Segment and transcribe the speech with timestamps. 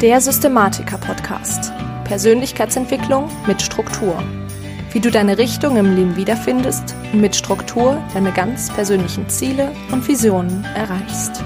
[0.00, 1.72] Der Systematiker-Podcast.
[2.04, 4.22] Persönlichkeitsentwicklung mit Struktur.
[4.92, 10.06] Wie du deine Richtung im Leben wiederfindest und mit Struktur deine ganz persönlichen Ziele und
[10.06, 11.42] Visionen erreichst.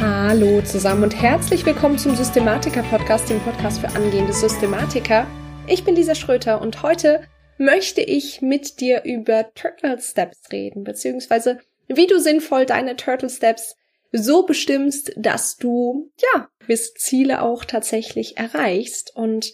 [0.00, 5.24] Hallo zusammen und herzlich willkommen zum Systematiker-Podcast, dem Podcast für angehende Systematiker.
[5.68, 7.20] Ich bin Lisa Schröter und heute
[7.58, 13.77] möchte ich mit dir über Turtle Steps reden, beziehungsweise wie du sinnvoll deine Turtle Steps
[14.12, 19.14] so bestimmst, dass du, ja, gewisse Ziele auch tatsächlich erreichst.
[19.14, 19.52] Und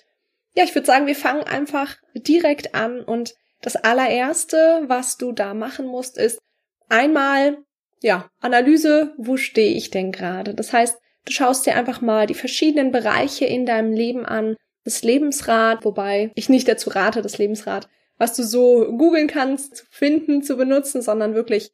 [0.55, 5.55] ja, ich würde sagen, wir fangen einfach direkt an und das allererste, was du da
[5.55, 6.39] machen musst, ist
[6.89, 7.59] einmal,
[8.03, 10.55] ja, Analyse, wo stehe ich denn gerade?
[10.55, 15.03] Das heißt, du schaust dir einfach mal die verschiedenen Bereiche in deinem Leben an, das
[15.03, 20.43] Lebensrad, wobei ich nicht dazu rate, das Lebensrad, was du so googeln kannst, zu finden,
[20.43, 21.73] zu benutzen, sondern wirklich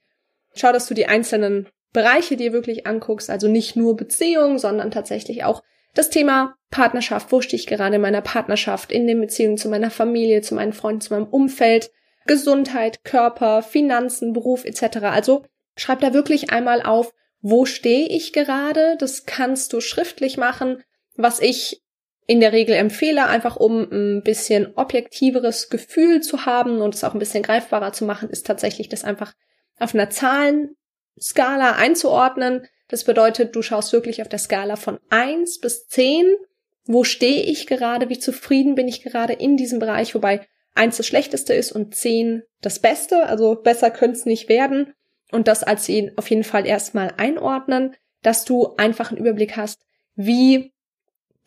[0.55, 5.45] schau, dass du die einzelnen Bereiche dir wirklich anguckst, also nicht nur Beziehungen, sondern tatsächlich
[5.45, 5.63] auch
[5.95, 9.91] das Thema Partnerschaft, wo stehe ich gerade in meiner Partnerschaft, in den Beziehungen zu meiner
[9.91, 11.91] Familie, zu meinen Freunden, zu meinem Umfeld,
[12.27, 14.99] Gesundheit, Körper, Finanzen, Beruf etc.
[15.03, 15.45] Also
[15.77, 18.97] schreib da wirklich einmal auf, wo stehe ich gerade.
[18.99, 20.83] Das kannst du schriftlich machen,
[21.17, 21.83] was ich
[22.27, 27.15] in der Regel empfehle, einfach um ein bisschen objektiveres Gefühl zu haben und es auch
[27.15, 29.33] ein bisschen greifbarer zu machen, ist tatsächlich das einfach
[29.81, 30.77] auf einer Zahlen
[31.19, 32.67] Skala einzuordnen.
[32.89, 36.35] Das bedeutet, du schaust wirklich auf der Skala von eins bis zehn.
[36.87, 38.09] Wo stehe ich gerade?
[38.09, 40.15] Wie zufrieden bin ich gerade in diesem Bereich?
[40.15, 43.27] Wobei eins das Schlechteste ist und zehn das Beste.
[43.27, 44.95] Also besser könnte es nicht werden.
[45.31, 49.87] Und das als auf jeden Fall erstmal einordnen, dass du einfach einen Überblick hast,
[50.17, 50.73] wie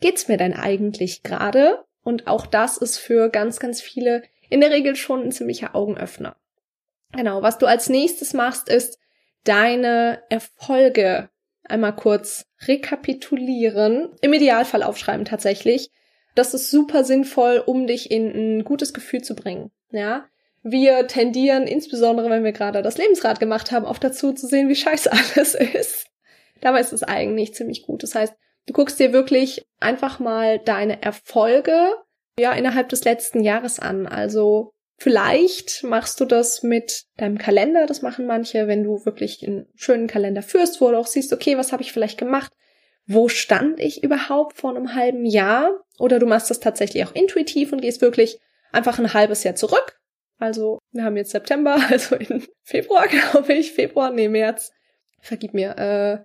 [0.00, 1.84] geht's mir denn eigentlich gerade?
[2.02, 6.36] Und auch das ist für ganz, ganz viele in der Regel schon ein ziemlicher Augenöffner.
[7.12, 8.98] Genau, was du als nächstes machst, ist,
[9.44, 11.30] deine Erfolge
[11.64, 15.90] einmal kurz rekapitulieren, im Idealfall aufschreiben tatsächlich.
[16.34, 19.70] Das ist super sinnvoll, um dich in ein gutes Gefühl zu bringen.
[19.90, 20.26] Ja,
[20.62, 24.76] wir tendieren, insbesondere wenn wir gerade das Lebensrad gemacht haben, auch dazu zu sehen, wie
[24.76, 26.06] scheiße alles ist.
[26.60, 28.02] Dabei ist es eigentlich ziemlich gut.
[28.02, 28.34] Das heißt,
[28.66, 31.94] du guckst dir wirklich einfach mal deine Erfolge
[32.38, 34.06] ja innerhalb des letzten Jahres an.
[34.06, 39.66] Also Vielleicht machst du das mit deinem Kalender, das machen manche, wenn du wirklich einen
[39.74, 42.52] schönen Kalender führst, wo du auch siehst, okay, was habe ich vielleicht gemacht?
[43.06, 45.84] Wo stand ich überhaupt vor einem halben Jahr?
[45.98, 48.38] Oder du machst das tatsächlich auch intuitiv und gehst wirklich
[48.72, 49.98] einfach ein halbes Jahr zurück.
[50.38, 54.72] Also, wir haben jetzt September, also in Februar, glaube ich, Februar, nee, März,
[55.20, 56.24] vergib mir, äh,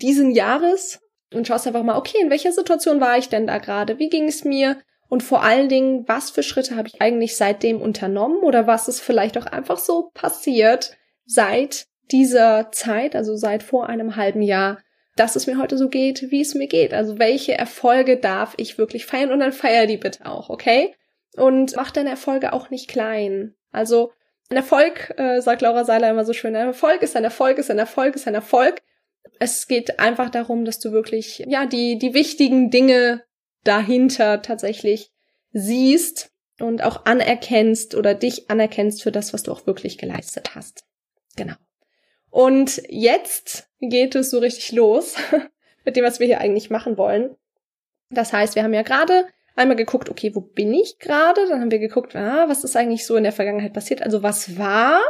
[0.00, 1.00] diesen Jahres
[1.32, 3.98] und schaust einfach mal, okay, in welcher Situation war ich denn da gerade?
[3.98, 4.80] Wie ging es mir?
[5.10, 9.00] Und vor allen Dingen, was für Schritte habe ich eigentlich seitdem unternommen oder was ist
[9.00, 14.78] vielleicht auch einfach so passiert seit dieser Zeit, also seit vor einem halben Jahr,
[15.16, 16.94] dass es mir heute so geht, wie es mir geht.
[16.94, 20.94] Also welche Erfolge darf ich wirklich feiern und dann feier die bitte auch, okay?
[21.36, 23.56] Und mach deine Erfolge auch nicht klein.
[23.72, 24.12] Also
[24.48, 27.70] ein Erfolg, äh, sagt Laura Seiler immer so schön, ein Erfolg ist ein Erfolg, ist
[27.70, 28.80] ein Erfolg, ist ein Erfolg.
[29.40, 33.24] Es geht einfach darum, dass du wirklich, ja, die, die wichtigen Dinge
[33.64, 35.10] dahinter tatsächlich
[35.52, 40.84] siehst und auch anerkennst oder dich anerkennst für das, was du auch wirklich geleistet hast.
[41.36, 41.54] Genau.
[42.30, 45.16] Und jetzt geht es so richtig los
[45.84, 47.36] mit dem, was wir hier eigentlich machen wollen.
[48.10, 49.26] Das heißt, wir haben ja gerade
[49.56, 51.48] einmal geguckt, okay, wo bin ich gerade?
[51.48, 54.02] Dann haben wir geguckt, ah, was ist eigentlich so in der Vergangenheit passiert?
[54.02, 55.00] Also was war,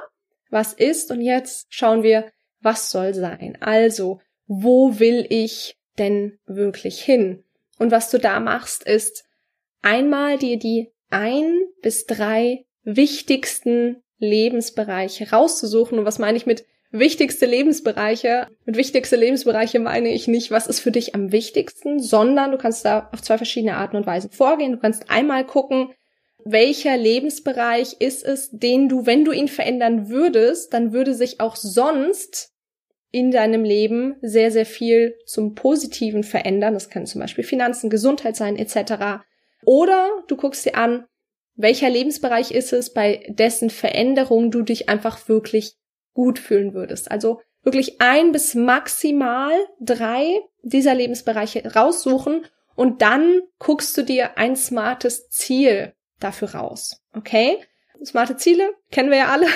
[0.50, 3.56] was ist und jetzt schauen wir, was soll sein?
[3.60, 7.44] Also, wo will ich denn wirklich hin?
[7.80, 9.24] Und was du da machst, ist
[9.80, 15.98] einmal dir die ein bis drei wichtigsten Lebensbereiche rauszusuchen.
[15.98, 18.48] Und was meine ich mit wichtigste Lebensbereiche?
[18.66, 22.84] Mit wichtigste Lebensbereiche meine ich nicht, was ist für dich am wichtigsten, sondern du kannst
[22.84, 24.72] da auf zwei verschiedene Arten und Weisen vorgehen.
[24.72, 25.94] Du kannst einmal gucken,
[26.44, 31.56] welcher Lebensbereich ist es, den du, wenn du ihn verändern würdest, dann würde sich auch
[31.56, 32.49] sonst
[33.10, 36.74] in deinem Leben sehr, sehr viel zum Positiven verändern.
[36.74, 39.22] Das kann zum Beispiel Finanzen, Gesundheit sein, etc.
[39.64, 41.04] Oder du guckst dir an,
[41.56, 45.74] welcher Lebensbereich ist es, bei dessen Veränderung du dich einfach wirklich
[46.14, 47.10] gut fühlen würdest.
[47.10, 52.46] Also wirklich ein bis maximal drei dieser Lebensbereiche raussuchen
[52.76, 57.02] und dann guckst du dir ein smartes Ziel dafür raus.
[57.14, 57.58] Okay?
[58.04, 59.46] Smarte Ziele kennen wir ja alle.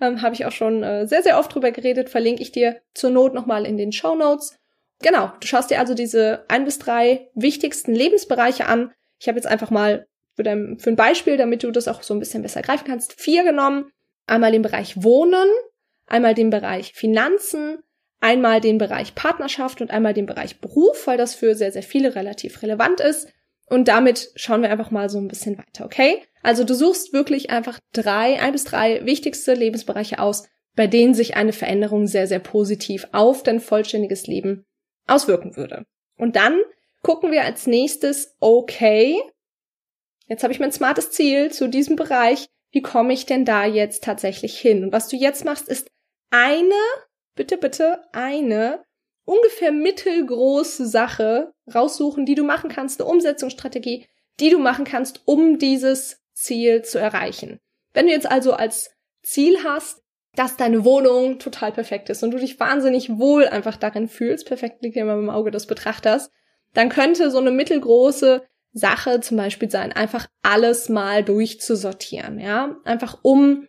[0.00, 3.10] Ähm, habe ich auch schon äh, sehr, sehr oft drüber geredet, verlinke ich dir zur
[3.10, 4.58] Not nochmal in den Show Notes.
[5.02, 8.92] Genau, du schaust dir also diese ein bis drei wichtigsten Lebensbereiche an.
[9.18, 12.14] Ich habe jetzt einfach mal für, dein, für ein Beispiel, damit du das auch so
[12.14, 13.90] ein bisschen besser greifen kannst, vier genommen.
[14.26, 15.48] Einmal den Bereich Wohnen,
[16.06, 17.78] einmal den Bereich Finanzen,
[18.20, 22.14] einmal den Bereich Partnerschaft und einmal den Bereich Beruf, weil das für sehr, sehr viele
[22.14, 23.28] relativ relevant ist.
[23.66, 26.22] Und damit schauen wir einfach mal so ein bisschen weiter, okay?
[26.44, 30.46] Also du suchst wirklich einfach drei, ein bis drei wichtigste Lebensbereiche aus,
[30.76, 34.66] bei denen sich eine Veränderung sehr, sehr positiv auf dein vollständiges Leben
[35.06, 35.86] auswirken würde.
[36.18, 36.60] Und dann
[37.02, 39.18] gucken wir als nächstes, okay,
[40.28, 44.04] jetzt habe ich mein smartes Ziel zu diesem Bereich, wie komme ich denn da jetzt
[44.04, 44.84] tatsächlich hin?
[44.84, 45.88] Und was du jetzt machst, ist
[46.30, 46.74] eine,
[47.34, 48.84] bitte, bitte, eine
[49.24, 54.06] ungefähr mittelgroße Sache raussuchen, die du machen kannst, eine Umsetzungsstrategie,
[54.40, 57.60] die du machen kannst, um dieses Ziel zu erreichen.
[57.92, 58.90] Wenn du jetzt also als
[59.22, 60.02] Ziel hast,
[60.34, 64.82] dass deine Wohnung total perfekt ist und du dich wahnsinnig wohl einfach darin fühlst, perfekt
[64.82, 66.30] liegt ja immer im Auge des Betrachters,
[66.72, 68.42] dann könnte so eine mittelgroße
[68.72, 73.68] Sache zum Beispiel sein, einfach alles mal durchzusortieren, ja, einfach um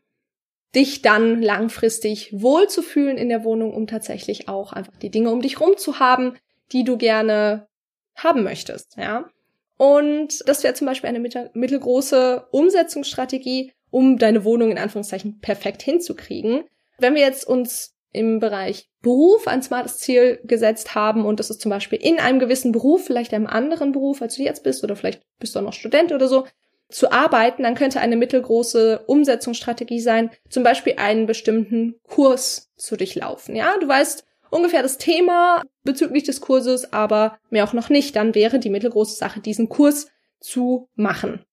[0.74, 5.62] dich dann langfristig wohlzufühlen in der Wohnung, um tatsächlich auch einfach die Dinge um dich
[5.62, 6.36] rum zu haben,
[6.72, 7.68] die du gerne
[8.16, 9.30] haben möchtest, ja.
[9.78, 16.64] Und das wäre zum Beispiel eine mittelgroße Umsetzungsstrategie, um deine Wohnung in Anführungszeichen perfekt hinzukriegen.
[16.98, 21.62] Wenn wir jetzt uns im Bereich Beruf ein smartes Ziel gesetzt haben und das ist
[21.62, 24.96] zum Beispiel in einem gewissen Beruf, vielleicht einem anderen Beruf, als du jetzt bist oder
[24.96, 26.46] vielleicht bist du auch noch Student oder so,
[26.90, 33.56] zu arbeiten, dann könnte eine mittelgroße Umsetzungsstrategie sein, zum Beispiel einen bestimmten Kurs zu durchlaufen.
[33.56, 38.16] Ja, du weißt ungefähr das Thema bezüglich des Kurses, aber mehr auch noch nicht.
[38.16, 40.08] Dann wäre die mittelgroße Sache, diesen Kurs
[40.40, 41.46] zu machen.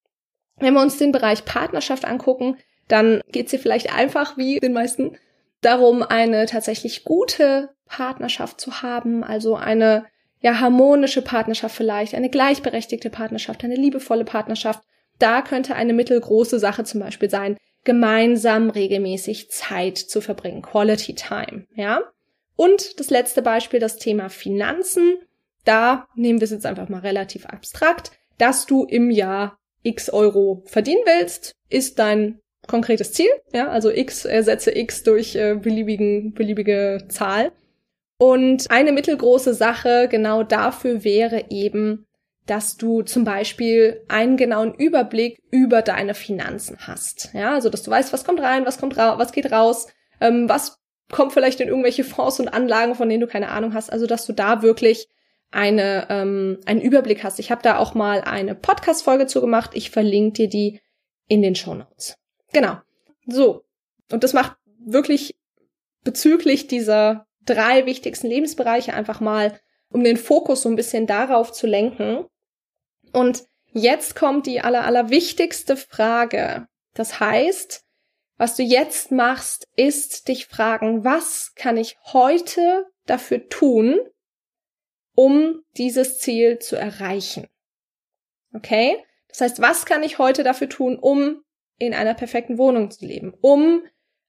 [0.57, 2.57] Wenn wir uns den Bereich Partnerschaft angucken,
[2.89, 5.17] dann geht es hier vielleicht einfach wie den meisten
[5.61, 10.07] darum, eine tatsächlich gute Partnerschaft zu haben, also eine
[10.41, 14.83] ja harmonische Partnerschaft vielleicht, eine gleichberechtigte Partnerschaft, eine liebevolle Partnerschaft.
[15.19, 21.67] Da könnte eine mittelgroße Sache zum Beispiel sein, gemeinsam regelmäßig Zeit zu verbringen, Quality Time,
[21.75, 22.03] ja.
[22.57, 25.19] Und das letzte Beispiel, das Thema Finanzen.
[25.65, 30.63] Da nehmen wir es jetzt einfach mal relativ abstrakt, dass du im Jahr x Euro
[30.67, 37.05] verdienen willst, ist dein konkretes Ziel, ja, also x ersetze x durch äh, beliebigen, beliebige
[37.09, 37.53] Zahl.
[38.19, 42.07] Und eine mittelgroße Sache genau dafür wäre eben,
[42.47, 47.31] dass du zum Beispiel einen genauen Überblick über deine Finanzen hast.
[47.35, 49.87] Ja, also dass du weißt, was kommt rein, was kommt raus, was geht raus,
[50.21, 50.82] ähm, was
[51.13, 53.93] kommt vielleicht in irgendwelche Fonds und Anlagen, von denen du keine Ahnung hast.
[53.93, 55.09] Also dass du da wirklich
[55.53, 57.39] eine ähm, einen Überblick hast.
[57.39, 59.73] Ich habe da auch mal eine Podcast-Folge zu gemacht.
[59.75, 60.81] Ich verlinke dir die
[61.29, 62.17] in den Show Notes.
[62.53, 62.79] Genau.
[63.27, 63.63] So.
[64.11, 65.37] Und das macht wirklich
[66.03, 69.59] bezüglich dieser drei wichtigsten Lebensbereiche einfach mal,
[69.91, 72.25] um den Fokus so ein bisschen darauf zu lenken.
[73.13, 76.67] Und jetzt kommt die aller, aller wichtigste Frage.
[76.95, 77.85] Das heißt,
[78.43, 84.01] was du jetzt machst, ist dich fragen, was kann ich heute dafür tun,
[85.15, 87.47] um dieses Ziel zu erreichen?
[88.53, 88.97] Okay?
[89.29, 91.45] Das heißt, was kann ich heute dafür tun, um
[91.79, 93.85] in einer perfekten Wohnung zu leben, um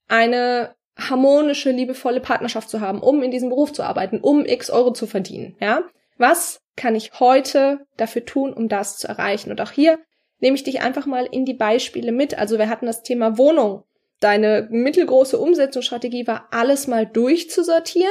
[0.08, 4.94] eine harmonische, liebevolle Partnerschaft zu haben, um in diesem Beruf zu arbeiten, um x Euro
[4.94, 5.82] zu verdienen, ja?
[6.20, 9.50] Was kann ich heute dafür tun, um das zu erreichen?
[9.50, 9.98] Und auch hier
[10.38, 12.38] nehme ich dich einfach mal in die Beispiele mit.
[12.38, 13.86] Also wir hatten das Thema Wohnung.
[14.24, 18.08] Deine mittelgroße Umsetzungsstrategie war, alles mal durchzusortieren.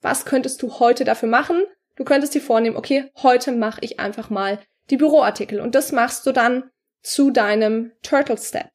[0.00, 1.62] Was könntest du heute dafür machen?
[1.94, 4.58] Du könntest dir vornehmen, okay, heute mache ich einfach mal
[4.90, 5.60] die Büroartikel.
[5.60, 6.64] Und das machst du dann
[7.00, 8.70] zu deinem Turtle Step.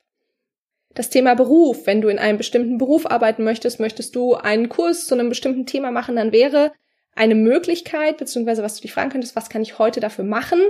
[0.93, 1.87] Das Thema Beruf.
[1.87, 5.65] Wenn du in einem bestimmten Beruf arbeiten möchtest, möchtest du einen Kurs zu einem bestimmten
[5.65, 6.71] Thema machen, dann wäre
[7.13, 10.61] eine Möglichkeit, beziehungsweise was du dich fragen könntest, was kann ich heute dafür machen?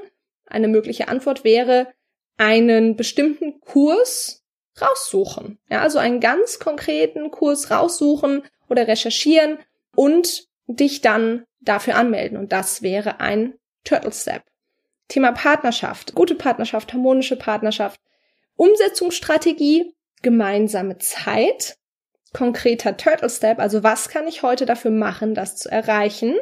[0.47, 1.93] Eine mögliche Antwort wäre,
[2.37, 4.40] einen bestimmten Kurs
[4.81, 5.59] raussuchen.
[5.69, 9.59] Ja, also einen ganz konkreten Kurs raussuchen oder recherchieren
[9.95, 12.37] und dich dann dafür anmelden.
[12.37, 14.43] Und das wäre ein Turtle Step.
[15.07, 17.99] Thema Partnerschaft, gute Partnerschaft, harmonische Partnerschaft,
[18.55, 21.77] Umsetzungsstrategie, gemeinsame Zeit,
[22.33, 26.35] konkreter Turtle Step, also was kann ich heute dafür machen, das zu erreichen?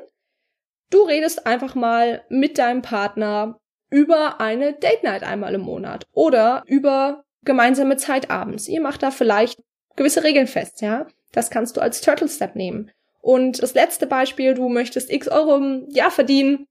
[0.91, 6.63] Du redest einfach mal mit deinem Partner über eine Date Night einmal im Monat oder
[6.67, 8.67] über gemeinsame Zeit abends.
[8.67, 9.60] Ihr macht da vielleicht
[9.96, 11.08] gewisse Regeln fest, ja?
[11.31, 12.91] Das kannst du als Turtle Step nehmen.
[13.22, 16.67] Und das letzte Beispiel, du möchtest x Euro im Jahr verdienen,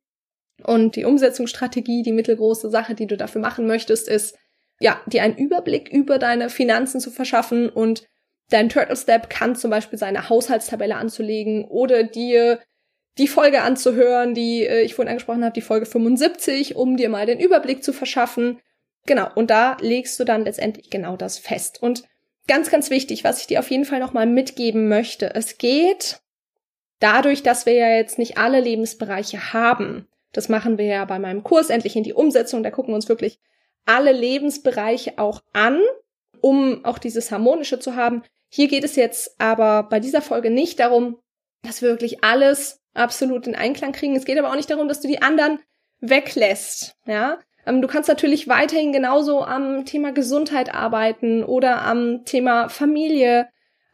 [0.64, 4.36] und die Umsetzungsstrategie, die mittelgroße Sache, die du dafür machen möchtest, ist,
[4.80, 8.04] ja, dir einen Überblick über deine Finanzen zu verschaffen und
[8.50, 12.60] dein Turtle Step kann zum Beispiel seine Haushaltstabelle anzulegen oder dir
[13.18, 17.26] die Folge anzuhören, die äh, ich vorhin angesprochen habe, die Folge 75, um dir mal
[17.26, 18.60] den Überblick zu verschaffen.
[19.08, 21.82] Genau, und da legst du dann letztendlich genau das fest.
[21.82, 22.02] Und
[22.46, 26.20] ganz, ganz wichtig, was ich dir auf jeden Fall nochmal mitgeben möchte, es geht
[26.98, 31.42] dadurch, dass wir ja jetzt nicht alle Lebensbereiche haben, das machen wir ja bei meinem
[31.42, 33.38] Kurs endlich in die Umsetzung, da gucken wir uns wirklich
[33.86, 35.80] alle Lebensbereiche auch an,
[36.42, 38.24] um auch dieses Harmonische zu haben.
[38.50, 41.16] Hier geht es jetzt aber bei dieser Folge nicht darum,
[41.62, 44.16] dass wir wirklich alles absolut in Einklang kriegen.
[44.16, 45.60] Es geht aber auch nicht darum, dass du die anderen
[46.00, 47.38] weglässt, ja.
[47.68, 53.48] Ähm, du kannst natürlich weiterhin genauso am Thema Gesundheit arbeiten oder am Thema Familie.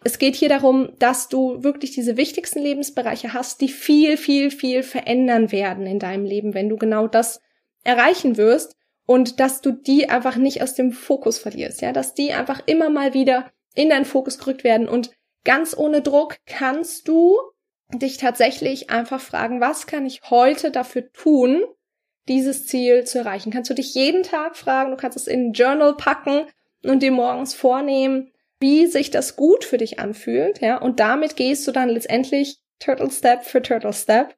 [0.04, 4.82] Es geht hier darum, dass du wirklich diese wichtigsten Lebensbereiche hast, die viel, viel, viel
[4.82, 7.40] verändern werden in deinem Leben, wenn du genau das
[7.82, 8.76] erreichen wirst
[9.06, 12.90] und dass du die einfach nicht aus dem Fokus verlierst, ja, dass die einfach immer
[12.90, 15.10] mal wieder in deinen Fokus gerückt werden und
[15.44, 17.36] ganz ohne Druck kannst du
[17.92, 21.64] dich tatsächlich einfach fragen, was kann ich heute dafür tun,
[22.28, 23.52] dieses Ziel zu erreichen?
[23.52, 26.46] Kannst du dich jeden Tag fragen, du kannst es in ein Journal packen
[26.82, 31.66] und dir morgens vornehmen, wie sich das gut für dich anfühlt, ja, und damit gehst
[31.66, 34.34] du dann letztendlich Turtle Step für Turtle Step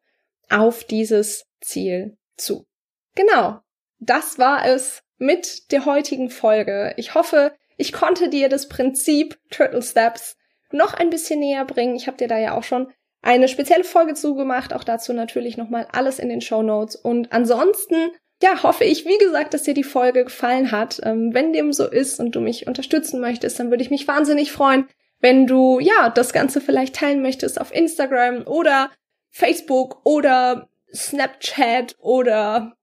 [0.48, 2.66] auf dieses Ziel zu.
[3.14, 3.60] Genau.
[3.98, 6.92] Das war es mit der heutigen Folge.
[6.96, 10.36] Ich hoffe, ich konnte dir das Prinzip Turtle Steps
[10.70, 11.96] noch ein bisschen näher bringen.
[11.96, 12.92] Ich habe dir da ja auch schon
[13.26, 14.72] eine spezielle Folge zugemacht.
[14.72, 16.94] Auch dazu natürlich nochmal alles in den Show Notes.
[16.94, 21.00] Und ansonsten, ja, hoffe ich, wie gesagt, dass dir die Folge gefallen hat.
[21.02, 24.52] Ähm, wenn dem so ist und du mich unterstützen möchtest, dann würde ich mich wahnsinnig
[24.52, 24.86] freuen,
[25.20, 28.90] wenn du, ja, das Ganze vielleicht teilen möchtest auf Instagram oder
[29.30, 32.76] Facebook oder Snapchat oder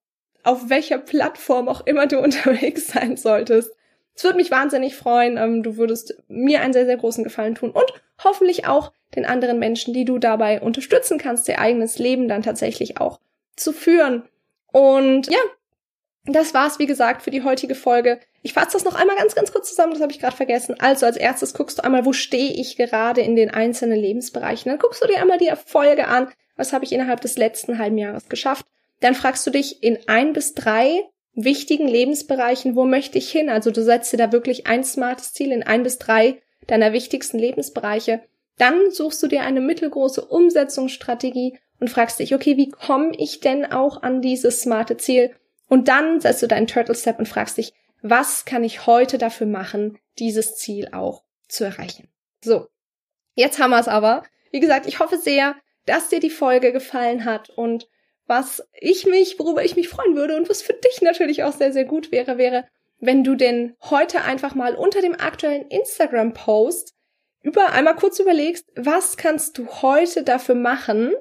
[0.44, 3.72] auf welcher Plattform auch immer du unterwegs sein solltest.
[4.16, 5.38] Es würde mich wahnsinnig freuen.
[5.38, 7.94] Ähm, du würdest mir einen sehr, sehr großen Gefallen tun und
[8.24, 13.00] hoffentlich auch den anderen Menschen, die du dabei unterstützen kannst, ihr eigenes Leben dann tatsächlich
[13.00, 13.20] auch
[13.56, 14.24] zu führen.
[14.72, 15.40] Und ja,
[16.26, 18.20] das war's, wie gesagt, für die heutige Folge.
[18.42, 20.76] Ich fasse das noch einmal ganz, ganz kurz zusammen, das habe ich gerade vergessen.
[20.80, 24.70] Also als erstes guckst du einmal, wo stehe ich gerade in den einzelnen Lebensbereichen.
[24.70, 26.30] Dann guckst du dir einmal die Erfolge an.
[26.56, 28.66] Was habe ich innerhalb des letzten halben Jahres geschafft?
[29.02, 31.04] Dann fragst du dich in ein bis drei
[31.36, 33.50] wichtigen Lebensbereichen, wo möchte ich hin?
[33.50, 37.40] Also du setzt dir da wirklich ein smartes Ziel in ein bis drei deiner wichtigsten
[37.40, 38.24] Lebensbereiche.
[38.58, 43.66] Dann suchst du dir eine mittelgroße Umsetzungsstrategie und fragst dich, okay, wie komme ich denn
[43.66, 45.36] auch an dieses smarte Ziel?
[45.68, 49.48] Und dann setzt du deinen Turtle Step und fragst dich, was kann ich heute dafür
[49.48, 52.10] machen, dieses Ziel auch zu erreichen?
[52.44, 52.68] So.
[53.34, 54.24] Jetzt haben wir es aber.
[54.52, 57.88] Wie gesagt, ich hoffe sehr, dass dir die Folge gefallen hat und
[58.34, 61.72] was ich mich, worüber ich mich freuen würde und was für dich natürlich auch sehr,
[61.72, 62.66] sehr gut wäre, wäre,
[63.00, 66.96] wenn du denn heute einfach mal unter dem aktuellen Instagram-Post
[67.44, 71.14] über einmal kurz überlegst, was kannst du heute dafür machen,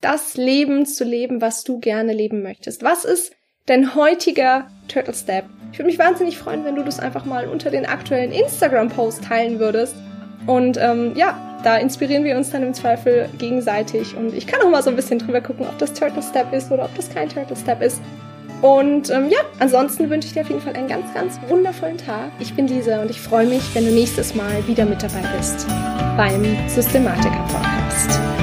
[0.00, 2.82] das Leben zu leben, was du gerne leben möchtest?
[2.82, 3.32] Was ist
[3.66, 5.44] dein heutiger Turtle Step?
[5.70, 9.60] Ich würde mich wahnsinnig freuen, wenn du das einfach mal unter den aktuellen Instagram-Post teilen
[9.60, 9.94] würdest.
[10.48, 14.70] Und ähm, ja, da inspirieren wir uns dann im Zweifel gegenseitig und ich kann auch
[14.70, 17.28] mal so ein bisschen drüber gucken, ob das Turtle Step ist oder ob das kein
[17.28, 18.00] Turtle Step ist.
[18.62, 22.30] Und ähm, ja, ansonsten wünsche ich dir auf jeden Fall einen ganz, ganz wundervollen Tag.
[22.38, 25.66] Ich bin Lisa und ich freue mich, wenn du nächstes Mal wieder mit dabei bist
[26.16, 28.41] beim Systematiker Podcast.